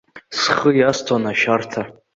[0.39, 1.81] Схы иасҭон ашәарҭа.